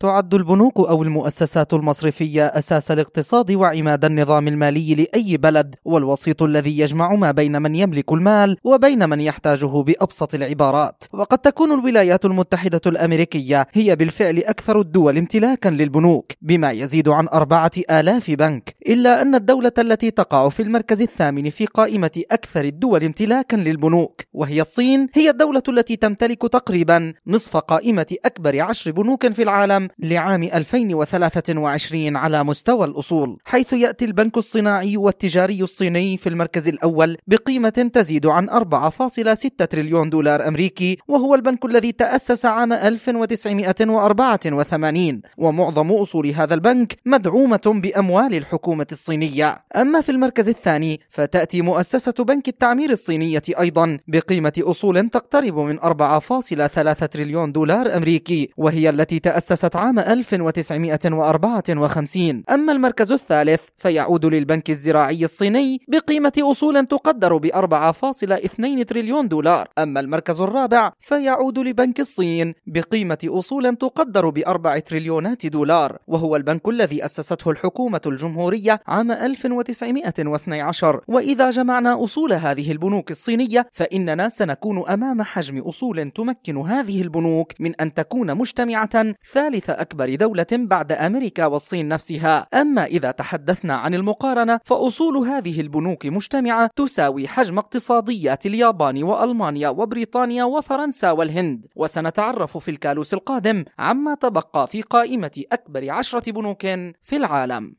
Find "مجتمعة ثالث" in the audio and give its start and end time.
88.34-89.65